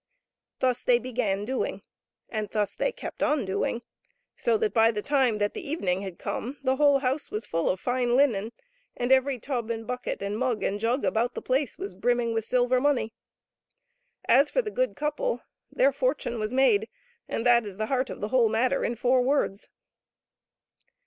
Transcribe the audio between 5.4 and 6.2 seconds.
the evening had